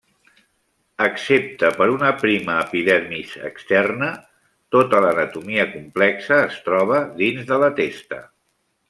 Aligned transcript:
Excepte 1.07 1.69
per 1.81 1.87
una 1.95 2.07
prima 2.21 2.55
epidermis 2.61 3.35
externa, 3.51 4.09
tota 4.77 5.03
l'anatomia 5.07 5.67
complexa 5.75 6.41
es 6.51 6.57
troba 6.71 7.03
dins 7.25 7.47
de 7.53 7.61
la 7.67 7.71
testa. 7.83 8.23